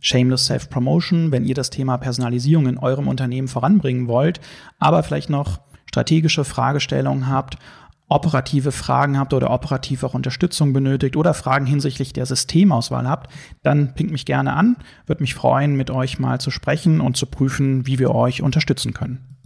Shameless 0.00 0.46
Self-Promotion, 0.46 1.32
wenn 1.32 1.44
ihr 1.44 1.54
das 1.54 1.70
Thema 1.70 1.96
Personalisierung 1.98 2.66
in 2.66 2.78
eurem 2.78 3.08
Unternehmen 3.08 3.48
voranbringen 3.48 4.08
wollt, 4.08 4.40
aber 4.78 5.02
vielleicht 5.02 5.30
noch 5.30 5.60
strategische 5.86 6.44
Fragestellungen 6.44 7.28
habt 7.28 7.58
operative 8.08 8.72
Fragen 8.72 9.18
habt 9.18 9.34
oder 9.34 9.50
operativ 9.50 10.04
auch 10.04 10.14
Unterstützung 10.14 10.72
benötigt 10.72 11.16
oder 11.16 11.34
Fragen 11.34 11.66
hinsichtlich 11.66 12.12
der 12.12 12.26
Systemauswahl 12.26 13.08
habt, 13.08 13.32
dann 13.62 13.94
pinkt 13.94 14.12
mich 14.12 14.26
gerne 14.26 14.52
an. 14.52 14.76
Würde 15.06 15.22
mich 15.22 15.34
freuen, 15.34 15.76
mit 15.76 15.90
euch 15.90 16.18
mal 16.18 16.40
zu 16.40 16.50
sprechen 16.50 17.00
und 17.00 17.16
zu 17.16 17.26
prüfen, 17.26 17.86
wie 17.86 17.98
wir 17.98 18.14
euch 18.14 18.42
unterstützen 18.42 18.94
können. 18.94 19.36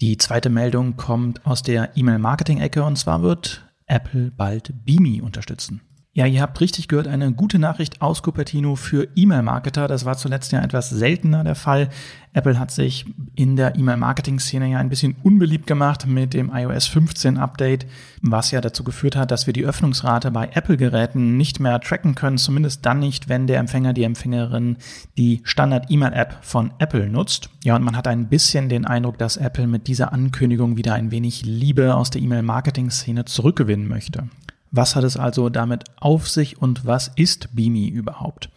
Die 0.00 0.16
zweite 0.16 0.48
Meldung 0.48 0.96
kommt 0.96 1.44
aus 1.46 1.62
der 1.62 1.96
E-Mail-Marketing-Ecke 1.96 2.82
und 2.82 2.96
zwar 2.96 3.22
wird 3.22 3.66
Apple 3.86 4.30
bald 4.30 4.72
Beamy 4.84 5.20
unterstützen. 5.20 5.82
Ja, 6.12 6.26
ihr 6.26 6.42
habt 6.42 6.60
richtig 6.60 6.88
gehört, 6.88 7.06
eine 7.06 7.30
gute 7.30 7.60
Nachricht 7.60 8.02
aus 8.02 8.24
Cupertino 8.24 8.74
für 8.74 9.06
E-Mail-Marketer. 9.14 9.86
Das 9.86 10.04
war 10.04 10.16
zuletzt 10.16 10.50
ja 10.50 10.60
etwas 10.60 10.90
seltener 10.90 11.44
der 11.44 11.54
Fall. 11.54 11.88
Apple 12.32 12.58
hat 12.58 12.72
sich 12.72 13.04
in 13.36 13.54
der 13.54 13.76
E-Mail-Marketing-Szene 13.76 14.72
ja 14.72 14.78
ein 14.78 14.88
bisschen 14.88 15.14
unbeliebt 15.22 15.68
gemacht 15.68 16.08
mit 16.08 16.34
dem 16.34 16.50
iOS 16.52 16.88
15 16.88 17.38
Update, 17.38 17.86
was 18.22 18.50
ja 18.50 18.60
dazu 18.60 18.82
geführt 18.82 19.14
hat, 19.14 19.30
dass 19.30 19.46
wir 19.46 19.52
die 19.52 19.64
Öffnungsrate 19.64 20.32
bei 20.32 20.50
Apple-Geräten 20.52 21.36
nicht 21.36 21.60
mehr 21.60 21.78
tracken 21.80 22.16
können, 22.16 22.38
zumindest 22.38 22.84
dann 22.84 22.98
nicht, 22.98 23.28
wenn 23.28 23.46
der 23.46 23.60
Empfänger, 23.60 23.92
die 23.92 24.02
Empfängerin 24.02 24.78
die 25.16 25.42
Standard-E-Mail-App 25.44 26.38
von 26.42 26.72
Apple 26.80 27.08
nutzt. 27.08 27.50
Ja, 27.62 27.76
und 27.76 27.84
man 27.84 27.96
hat 27.96 28.08
ein 28.08 28.28
bisschen 28.28 28.68
den 28.68 28.84
Eindruck, 28.84 29.16
dass 29.18 29.36
Apple 29.36 29.68
mit 29.68 29.86
dieser 29.86 30.12
Ankündigung 30.12 30.76
wieder 30.76 30.94
ein 30.94 31.12
wenig 31.12 31.44
Liebe 31.44 31.94
aus 31.94 32.10
der 32.10 32.20
E-Mail-Marketing-Szene 32.20 33.26
zurückgewinnen 33.26 33.86
möchte. 33.86 34.24
Was 34.70 34.94
hat 34.94 35.04
es 35.04 35.16
also 35.16 35.48
damit 35.48 35.84
auf 35.98 36.28
sich 36.28 36.62
und 36.62 36.86
was 36.86 37.08
ist 37.16 37.54
Beamy 37.54 37.88
überhaupt? 37.88 38.50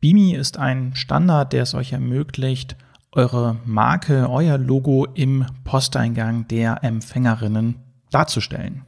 Beamy 0.00 0.34
ist 0.34 0.58
ein 0.58 0.94
Standard, 0.94 1.52
der 1.52 1.64
es 1.64 1.74
euch 1.74 1.92
ermöglicht, 1.92 2.76
eure 3.12 3.56
Marke, 3.64 4.28
euer 4.30 4.58
Logo 4.58 5.06
im 5.14 5.46
Posteingang 5.64 6.46
der 6.48 6.84
Empfängerinnen 6.84 7.76
darzustellen. 8.10 8.82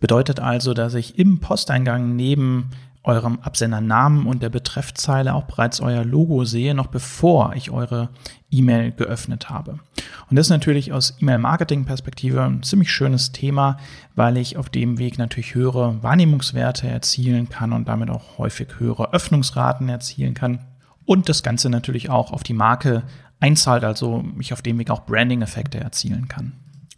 Bedeutet 0.00 0.40
also, 0.40 0.74
dass 0.74 0.94
ich 0.94 1.18
im 1.18 1.40
Posteingang 1.40 2.16
neben 2.16 2.70
eurem 3.02 3.38
Absendernamen 3.40 4.26
und 4.26 4.42
der 4.42 4.50
Betreffzeile 4.50 5.34
auch 5.34 5.44
bereits 5.44 5.80
euer 5.80 6.04
Logo 6.04 6.44
sehe, 6.44 6.74
noch 6.74 6.88
bevor 6.88 7.54
ich 7.54 7.70
eure 7.70 8.10
E-Mail 8.50 8.92
geöffnet 8.92 9.48
habe. 9.48 9.78
Und 10.28 10.36
das 10.36 10.46
ist 10.46 10.50
natürlich 10.50 10.92
aus 10.92 11.16
E-Mail-Marketing-Perspektive 11.20 12.42
ein 12.42 12.62
ziemlich 12.62 12.92
schönes 12.92 13.32
Thema, 13.32 13.78
weil 14.14 14.36
ich 14.36 14.56
auf 14.56 14.68
dem 14.68 14.98
Weg 14.98 15.18
natürlich 15.18 15.54
höhere 15.54 16.02
Wahrnehmungswerte 16.02 16.88
erzielen 16.88 17.48
kann 17.48 17.72
und 17.72 17.88
damit 17.88 18.10
auch 18.10 18.38
häufig 18.38 18.68
höhere 18.78 19.12
Öffnungsraten 19.12 19.88
erzielen 19.88 20.34
kann. 20.34 20.60
Und 21.04 21.28
das 21.28 21.42
Ganze 21.42 21.70
natürlich 21.70 22.10
auch 22.10 22.32
auf 22.32 22.42
die 22.42 22.54
Marke 22.54 23.02
einzahlt, 23.40 23.84
also 23.84 24.24
ich 24.38 24.52
auf 24.52 24.62
dem 24.62 24.78
Weg 24.78 24.90
auch 24.90 25.06
Branding-Effekte 25.06 25.78
erzielen 25.78 26.28
kann. 26.28 26.52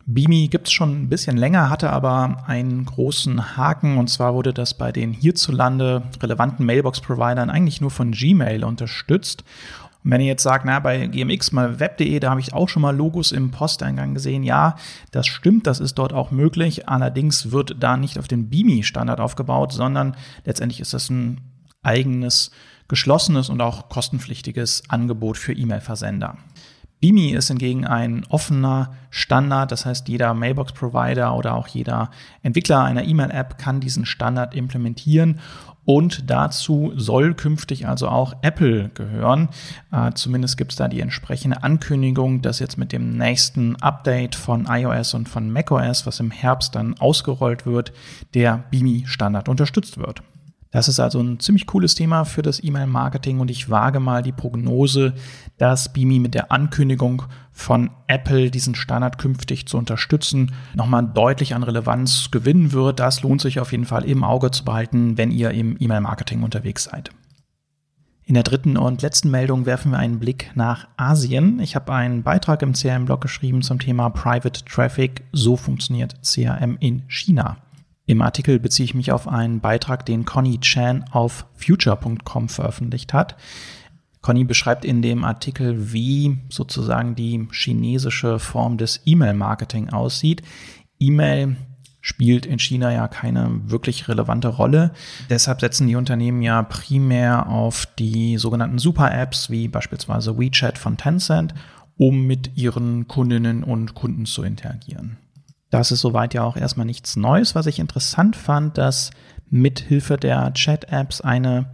Beamy 0.04 0.48
gibt 0.48 0.66
es 0.66 0.72
schon 0.72 1.02
ein 1.02 1.08
bisschen 1.08 1.36
länger, 1.36 1.70
hatte 1.70 1.90
aber 1.90 2.44
einen 2.46 2.84
großen 2.84 3.56
Haken 3.56 3.98
und 3.98 4.10
zwar 4.10 4.34
wurde 4.34 4.52
das 4.52 4.74
bei 4.74 4.90
den 4.90 5.12
hierzulande 5.12 6.02
relevanten 6.20 6.66
Mailbox-Providern 6.66 7.50
eigentlich 7.50 7.80
nur 7.80 7.90
von 7.90 8.10
Gmail 8.10 8.64
unterstützt. 8.64 9.44
Und 10.04 10.10
wenn 10.10 10.20
ihr 10.20 10.26
jetzt 10.26 10.42
sagt, 10.42 10.64
na, 10.64 10.80
bei 10.80 11.06
GMX 11.06 11.52
mal 11.52 11.78
web.de, 11.78 12.18
da 12.18 12.30
habe 12.30 12.40
ich 12.40 12.52
auch 12.52 12.68
schon 12.68 12.82
mal 12.82 12.96
Logos 12.96 13.32
im 13.32 13.50
Posteingang 13.50 14.14
gesehen. 14.14 14.42
Ja, 14.42 14.76
das 15.10 15.26
stimmt, 15.26 15.66
das 15.66 15.80
ist 15.80 15.94
dort 15.94 16.12
auch 16.12 16.30
möglich. 16.30 16.88
Allerdings 16.88 17.52
wird 17.52 17.76
da 17.78 17.96
nicht 17.96 18.18
auf 18.18 18.28
den 18.28 18.50
Beamy-Standard 18.50 19.20
aufgebaut, 19.20 19.72
sondern 19.72 20.16
letztendlich 20.44 20.80
ist 20.80 20.94
das 20.94 21.10
ein 21.10 21.40
eigenes, 21.82 22.50
geschlossenes 22.88 23.48
und 23.48 23.60
auch 23.60 23.88
kostenpflichtiges 23.88 24.84
Angebot 24.88 25.36
für 25.38 25.52
E-Mail-Versender. 25.52 26.36
Beamy 27.02 27.30
ist 27.30 27.48
hingegen 27.48 27.84
ein 27.84 28.24
offener 28.28 28.92
Standard, 29.10 29.72
das 29.72 29.84
heißt 29.84 30.08
jeder 30.08 30.34
Mailbox-Provider 30.34 31.36
oder 31.36 31.56
auch 31.56 31.66
jeder 31.66 32.12
Entwickler 32.44 32.84
einer 32.84 33.02
E-Mail-App 33.02 33.58
kann 33.58 33.80
diesen 33.80 34.06
Standard 34.06 34.54
implementieren 34.54 35.40
und 35.84 36.30
dazu 36.30 36.92
soll 36.94 37.34
künftig 37.34 37.88
also 37.88 38.08
auch 38.08 38.34
Apple 38.42 38.90
gehören. 38.94 39.48
Äh, 39.90 40.12
zumindest 40.14 40.56
gibt 40.56 40.70
es 40.70 40.76
da 40.76 40.86
die 40.86 41.00
entsprechende 41.00 41.64
Ankündigung, 41.64 42.40
dass 42.40 42.60
jetzt 42.60 42.78
mit 42.78 42.92
dem 42.92 43.16
nächsten 43.16 43.74
Update 43.82 44.36
von 44.36 44.66
iOS 44.70 45.14
und 45.14 45.28
von 45.28 45.50
macOS, 45.50 46.06
was 46.06 46.20
im 46.20 46.30
Herbst 46.30 46.76
dann 46.76 46.94
ausgerollt 47.00 47.66
wird, 47.66 47.92
der 48.34 48.62
Beamy-Standard 48.70 49.48
unterstützt 49.48 49.98
wird. 49.98 50.22
Das 50.72 50.88
ist 50.88 50.98
also 50.98 51.20
ein 51.20 51.38
ziemlich 51.38 51.66
cooles 51.66 51.94
Thema 51.94 52.24
für 52.24 52.40
das 52.40 52.64
E-Mail-Marketing 52.64 53.40
und 53.40 53.50
ich 53.50 53.68
wage 53.68 54.00
mal 54.00 54.22
die 54.22 54.32
Prognose, 54.32 55.12
dass 55.58 55.92
Beamy 55.92 56.18
mit 56.18 56.32
der 56.32 56.50
Ankündigung 56.50 57.24
von 57.52 57.90
Apple 58.06 58.50
diesen 58.50 58.74
Standard 58.74 59.18
künftig 59.18 59.66
zu 59.66 59.76
unterstützen, 59.76 60.52
nochmal 60.74 61.06
deutlich 61.06 61.54
an 61.54 61.62
Relevanz 61.62 62.30
gewinnen 62.30 62.72
wird. 62.72 63.00
Das 63.00 63.22
lohnt 63.22 63.42
sich 63.42 63.60
auf 63.60 63.70
jeden 63.70 63.84
Fall 63.84 64.04
im 64.06 64.24
Auge 64.24 64.50
zu 64.50 64.64
behalten, 64.64 65.18
wenn 65.18 65.30
ihr 65.30 65.50
im 65.50 65.76
E-Mail-Marketing 65.78 66.42
unterwegs 66.42 66.84
seid. 66.84 67.10
In 68.24 68.34
der 68.34 68.42
dritten 68.42 68.78
und 68.78 69.02
letzten 69.02 69.30
Meldung 69.30 69.66
werfen 69.66 69.92
wir 69.92 69.98
einen 69.98 70.20
Blick 70.20 70.52
nach 70.54 70.88
Asien. 70.96 71.60
Ich 71.60 71.76
habe 71.76 71.92
einen 71.92 72.22
Beitrag 72.22 72.62
im 72.62 72.72
CRM-Blog 72.72 73.20
geschrieben 73.20 73.60
zum 73.60 73.78
Thema 73.78 74.08
Private 74.08 74.64
Traffic. 74.64 75.24
So 75.32 75.56
funktioniert 75.56 76.14
CRM 76.22 76.78
in 76.80 77.02
China. 77.08 77.58
Im 78.12 78.20
Artikel 78.20 78.58
beziehe 78.60 78.84
ich 78.84 78.94
mich 78.94 79.10
auf 79.10 79.26
einen 79.26 79.60
Beitrag, 79.60 80.04
den 80.04 80.26
Connie 80.26 80.60
Chan 80.60 81.02
auf 81.12 81.46
future.com 81.54 82.50
veröffentlicht 82.50 83.14
hat. 83.14 83.36
Connie 84.20 84.44
beschreibt 84.44 84.84
in 84.84 85.00
dem 85.00 85.24
Artikel, 85.24 85.94
wie 85.94 86.36
sozusagen 86.50 87.14
die 87.14 87.48
chinesische 87.52 88.38
Form 88.38 88.76
des 88.76 89.00
E-Mail-Marketing 89.06 89.88
aussieht. 89.88 90.42
E-Mail 91.00 91.56
spielt 92.02 92.44
in 92.44 92.58
China 92.58 92.92
ja 92.92 93.08
keine 93.08 93.62
wirklich 93.64 94.08
relevante 94.08 94.48
Rolle. 94.48 94.92
Deshalb 95.30 95.62
setzen 95.62 95.86
die 95.86 95.96
Unternehmen 95.96 96.42
ja 96.42 96.62
primär 96.62 97.48
auf 97.48 97.86
die 97.98 98.36
sogenannten 98.36 98.78
Super-Apps 98.78 99.48
wie 99.48 99.68
beispielsweise 99.68 100.38
WeChat 100.38 100.76
von 100.76 100.98
Tencent, 100.98 101.54
um 101.96 102.26
mit 102.26 102.58
ihren 102.58 103.08
Kundinnen 103.08 103.64
und 103.64 103.94
Kunden 103.94 104.26
zu 104.26 104.42
interagieren. 104.42 105.16
Das 105.72 105.90
ist 105.90 106.02
soweit 106.02 106.34
ja 106.34 106.44
auch 106.44 106.58
erstmal 106.58 106.84
nichts 106.84 107.16
Neues. 107.16 107.54
Was 107.54 107.64
ich 107.64 107.78
interessant 107.78 108.36
fand, 108.36 108.76
dass 108.76 109.10
mithilfe 109.48 110.18
der 110.18 110.52
Chat-Apps 110.52 111.22
eine, 111.22 111.64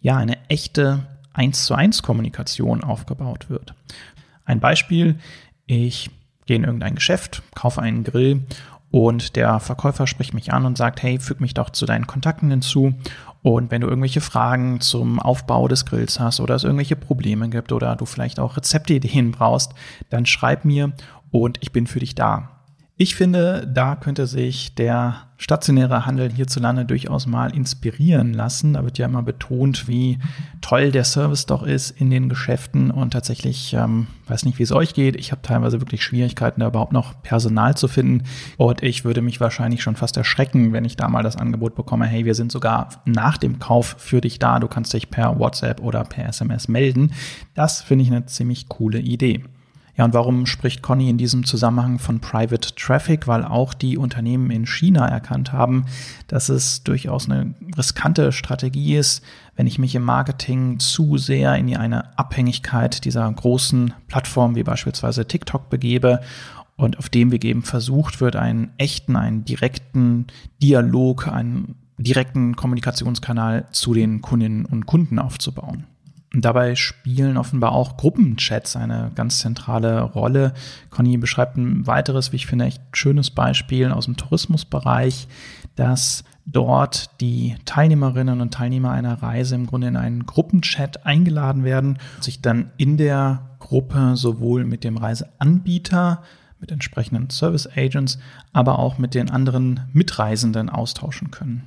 ja, 0.00 0.16
eine 0.16 0.38
echte 0.48 1.00
1 1.34 1.66
zu 1.66 1.74
1 1.74 2.02
Kommunikation 2.02 2.82
aufgebaut 2.82 3.50
wird. 3.50 3.74
Ein 4.46 4.58
Beispiel, 4.58 5.18
ich 5.66 6.10
gehe 6.46 6.56
in 6.56 6.64
irgendein 6.64 6.94
Geschäft, 6.94 7.42
kaufe 7.54 7.82
einen 7.82 8.04
Grill 8.04 8.42
und 8.90 9.36
der 9.36 9.60
Verkäufer 9.60 10.06
spricht 10.06 10.32
mich 10.32 10.50
an 10.50 10.64
und 10.64 10.78
sagt, 10.78 11.02
hey, 11.02 11.20
füg 11.20 11.42
mich 11.42 11.52
doch 11.52 11.68
zu 11.68 11.84
deinen 11.84 12.06
Kontakten 12.06 12.50
hinzu. 12.50 12.94
Und 13.42 13.70
wenn 13.70 13.82
du 13.82 13.86
irgendwelche 13.86 14.22
Fragen 14.22 14.80
zum 14.80 15.20
Aufbau 15.20 15.68
des 15.68 15.84
Grills 15.84 16.18
hast 16.18 16.40
oder 16.40 16.54
es 16.54 16.64
irgendwelche 16.64 16.96
Probleme 16.96 17.50
gibt 17.50 17.70
oder 17.70 17.96
du 17.96 18.06
vielleicht 18.06 18.40
auch 18.40 18.56
Rezeptideen 18.56 19.30
brauchst, 19.30 19.74
dann 20.08 20.24
schreib 20.24 20.64
mir 20.64 20.92
und 21.30 21.58
ich 21.60 21.70
bin 21.70 21.86
für 21.86 21.98
dich 22.00 22.14
da. 22.14 22.48
Ich 22.98 23.14
finde, 23.14 23.66
da 23.66 23.96
könnte 23.96 24.26
sich 24.26 24.74
der 24.74 25.26
stationäre 25.38 26.04
Handel 26.04 26.30
hierzulande 26.30 26.84
durchaus 26.84 27.26
mal 27.26 27.52
inspirieren 27.54 28.34
lassen. 28.34 28.74
Da 28.74 28.84
wird 28.84 28.98
ja 28.98 29.06
immer 29.06 29.22
betont, 29.22 29.88
wie 29.88 30.18
toll 30.60 30.92
der 30.92 31.04
Service 31.04 31.46
doch 31.46 31.62
ist 31.62 31.90
in 31.90 32.10
den 32.10 32.28
Geschäften 32.28 32.90
und 32.90 33.12
tatsächlich, 33.12 33.72
ähm, 33.72 34.08
weiß 34.28 34.44
nicht, 34.44 34.58
wie 34.58 34.62
es 34.62 34.72
euch 34.72 34.92
geht. 34.92 35.16
Ich 35.16 35.32
habe 35.32 35.40
teilweise 35.40 35.80
wirklich 35.80 36.04
Schwierigkeiten, 36.04 36.60
da 36.60 36.68
überhaupt 36.68 36.92
noch 36.92 37.22
Personal 37.22 37.74
zu 37.76 37.88
finden 37.88 38.24
und 38.58 38.82
ich 38.82 39.06
würde 39.06 39.22
mich 39.22 39.40
wahrscheinlich 39.40 39.82
schon 39.82 39.96
fast 39.96 40.18
erschrecken, 40.18 40.74
wenn 40.74 40.84
ich 40.84 40.94
da 40.94 41.08
mal 41.08 41.22
das 41.22 41.36
Angebot 41.36 41.74
bekomme, 41.74 42.06
hey, 42.06 42.26
wir 42.26 42.34
sind 42.34 42.52
sogar 42.52 43.02
nach 43.06 43.38
dem 43.38 43.58
Kauf 43.58 43.96
für 43.98 44.20
dich 44.20 44.38
da, 44.38 44.60
du 44.60 44.68
kannst 44.68 44.92
dich 44.92 45.10
per 45.10 45.38
WhatsApp 45.38 45.80
oder 45.80 46.04
per 46.04 46.28
SMS 46.28 46.68
melden. 46.68 47.12
Das 47.54 47.80
finde 47.80 48.04
ich 48.04 48.10
eine 48.10 48.26
ziemlich 48.26 48.68
coole 48.68 49.00
Idee. 49.00 49.42
Ja, 50.02 50.06
und 50.06 50.14
warum 50.14 50.46
spricht 50.46 50.82
Conny 50.82 51.08
in 51.08 51.16
diesem 51.16 51.44
Zusammenhang 51.44 52.00
von 52.00 52.18
Private 52.18 52.74
Traffic? 52.74 53.28
Weil 53.28 53.44
auch 53.44 53.72
die 53.72 53.96
Unternehmen 53.96 54.50
in 54.50 54.66
China 54.66 55.06
erkannt 55.06 55.52
haben, 55.52 55.84
dass 56.26 56.48
es 56.48 56.82
durchaus 56.82 57.30
eine 57.30 57.54
riskante 57.78 58.32
Strategie 58.32 58.96
ist, 58.96 59.22
wenn 59.54 59.68
ich 59.68 59.78
mich 59.78 59.94
im 59.94 60.02
Marketing 60.02 60.80
zu 60.80 61.18
sehr 61.18 61.54
in 61.54 61.76
eine 61.76 62.18
Abhängigkeit 62.18 63.04
dieser 63.04 63.32
großen 63.32 63.94
Plattformen 64.08 64.56
wie 64.56 64.64
beispielsweise 64.64 65.28
TikTok 65.28 65.70
begebe 65.70 66.18
und 66.74 66.98
auf 66.98 67.08
dem 67.08 67.30
Weg 67.30 67.44
eben 67.44 67.62
versucht 67.62 68.20
wird, 68.20 68.34
einen 68.34 68.72
echten, 68.78 69.14
einen 69.14 69.44
direkten 69.44 70.26
Dialog, 70.60 71.28
einen 71.28 71.76
direkten 71.96 72.56
Kommunikationskanal 72.56 73.68
zu 73.70 73.94
den 73.94 74.20
Kundinnen 74.20 74.64
und 74.64 74.86
Kunden 74.86 75.20
aufzubauen. 75.20 75.86
Dabei 76.34 76.76
spielen 76.76 77.36
offenbar 77.36 77.72
auch 77.72 77.98
Gruppenchats 77.98 78.74
eine 78.76 79.10
ganz 79.14 79.40
zentrale 79.40 80.00
Rolle. 80.00 80.54
Conny 80.88 81.18
beschreibt 81.18 81.58
ein 81.58 81.86
weiteres, 81.86 82.32
wie 82.32 82.36
ich 82.36 82.46
finde, 82.46 82.64
echt 82.64 82.80
schönes 82.92 83.30
Beispiel 83.30 83.90
aus 83.90 84.06
dem 84.06 84.16
Tourismusbereich, 84.16 85.28
dass 85.76 86.24
dort 86.46 87.20
die 87.20 87.56
Teilnehmerinnen 87.66 88.40
und 88.40 88.54
Teilnehmer 88.54 88.90
einer 88.90 89.22
Reise 89.22 89.54
im 89.54 89.66
Grunde 89.66 89.88
in 89.88 89.96
einen 89.96 90.24
Gruppenchat 90.24 91.04
eingeladen 91.04 91.64
werden, 91.64 91.98
sich 92.20 92.40
dann 92.40 92.70
in 92.78 92.96
der 92.96 93.50
Gruppe 93.58 94.16
sowohl 94.16 94.64
mit 94.64 94.84
dem 94.84 94.96
Reiseanbieter, 94.96 96.22
mit 96.60 96.72
entsprechenden 96.72 97.28
Service 97.28 97.68
Agents, 97.76 98.18
aber 98.52 98.78
auch 98.78 98.96
mit 98.96 99.14
den 99.14 99.30
anderen 99.30 99.80
Mitreisenden 99.92 100.70
austauschen 100.70 101.30
können. 101.30 101.64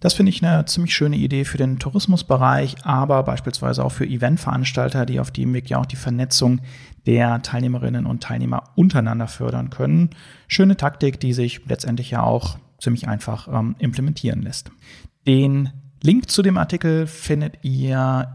Das 0.00 0.14
finde 0.14 0.30
ich 0.30 0.44
eine 0.44 0.64
ziemlich 0.66 0.94
schöne 0.94 1.16
Idee 1.16 1.44
für 1.44 1.58
den 1.58 1.78
Tourismusbereich, 1.78 2.76
aber 2.84 3.24
beispielsweise 3.24 3.84
auch 3.84 3.92
für 3.92 4.06
Eventveranstalter, 4.06 5.06
die 5.06 5.18
auf 5.18 5.32
dem 5.32 5.52
Weg 5.54 5.68
ja 5.70 5.78
auch 5.78 5.86
die 5.86 5.96
Vernetzung 5.96 6.60
der 7.06 7.42
Teilnehmerinnen 7.42 8.06
und 8.06 8.22
Teilnehmer 8.22 8.64
untereinander 8.76 9.26
fördern 9.26 9.70
können. 9.70 10.10
Schöne 10.46 10.76
Taktik, 10.76 11.18
die 11.18 11.32
sich 11.32 11.66
letztendlich 11.66 12.10
ja 12.10 12.22
auch 12.22 12.58
ziemlich 12.78 13.08
einfach 13.08 13.48
ähm, 13.48 13.74
implementieren 13.78 14.42
lässt. 14.42 14.70
Den 15.26 15.70
Link 16.02 16.30
zu 16.30 16.42
dem 16.42 16.58
Artikel 16.58 17.08
findet 17.08 17.64
ihr 17.64 18.28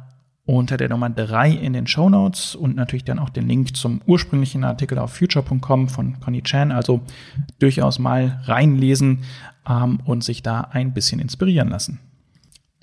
unter 0.46 0.75
der 0.75 0.89
Nummer 0.89 1.10
3 1.10 1.51
in 1.51 1.72
den 1.72 1.88
Show 1.88 2.10
Notes 2.10 2.55
und 2.55 2.75
natürlich 2.75 3.05
dann 3.05 3.20
auch 3.20 3.29
den 3.29 3.48
Link 3.48 3.77
zum 3.77 4.01
ursprünglichen 4.05 4.65
Artikel 4.65 4.98
auf 5.00 5.13
future.com 5.13 5.88
von 5.88 6.20
Connie 6.20 6.41
Chan. 6.41 6.74
Also 6.74 7.01
durchaus 7.60 7.98
mal 7.98 8.41
reinlesen 8.43 9.20
ähm, 9.67 10.00
und 10.05 10.24
sich 10.24 10.43
da 10.43 10.62
ein 10.62 10.93
bisschen 10.93 11.20
inspirieren 11.20 11.70
lassen. 11.70 12.00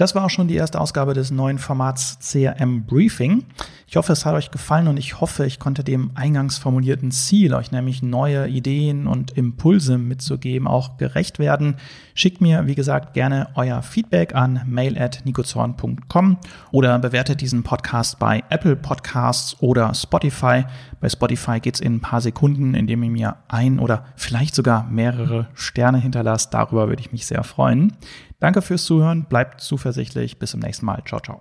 Das 0.00 0.14
war 0.14 0.24
auch 0.24 0.30
schon 0.30 0.48
die 0.48 0.54
erste 0.54 0.80
Ausgabe 0.80 1.12
des 1.12 1.30
neuen 1.30 1.58
Formats 1.58 2.18
CRM 2.20 2.86
Briefing. 2.86 3.44
Ich 3.86 3.96
hoffe, 3.96 4.14
es 4.14 4.24
hat 4.24 4.32
euch 4.34 4.50
gefallen 4.50 4.88
und 4.88 4.96
ich 4.96 5.20
hoffe, 5.20 5.44
ich 5.44 5.58
konnte 5.58 5.84
dem 5.84 6.12
eingangs 6.14 6.56
formulierten 6.56 7.10
Ziel, 7.10 7.52
euch 7.52 7.70
nämlich 7.70 8.02
neue 8.02 8.48
Ideen 8.48 9.06
und 9.06 9.32
Impulse 9.32 9.98
mitzugeben, 9.98 10.66
auch 10.66 10.96
gerecht 10.96 11.38
werden. 11.38 11.76
Schickt 12.14 12.40
mir, 12.40 12.66
wie 12.66 12.74
gesagt, 12.74 13.12
gerne 13.12 13.48
euer 13.56 13.82
Feedback 13.82 14.34
an 14.34 14.62
mail@nicozorn.com 14.66 16.38
oder 16.72 16.98
bewertet 16.98 17.42
diesen 17.42 17.62
Podcast 17.62 18.18
bei 18.18 18.42
Apple 18.48 18.76
Podcasts 18.76 19.60
oder 19.60 19.92
Spotify. 19.92 20.64
Bei 21.00 21.08
Spotify 21.08 21.60
geht's 21.60 21.80
in 21.80 21.96
ein 21.96 22.00
paar 22.00 22.20
Sekunden, 22.20 22.74
indem 22.74 23.02
ihr 23.02 23.10
mir 23.10 23.36
ein 23.48 23.78
oder 23.78 24.04
vielleicht 24.16 24.54
sogar 24.54 24.86
mehrere 24.90 25.48
Sterne 25.54 25.98
hinterlasst. 25.98 26.52
Darüber 26.52 26.88
würde 26.88 27.00
ich 27.00 27.12
mich 27.12 27.26
sehr 27.26 27.42
freuen. 27.42 27.96
Danke 28.38 28.62
fürs 28.62 28.84
Zuhören, 28.84 29.24
bleibt 29.24 29.60
zuversichtlich. 29.60 30.38
Bis 30.38 30.50
zum 30.50 30.60
nächsten 30.60 30.86
Mal. 30.86 31.02
Ciao, 31.06 31.20
ciao. 31.20 31.40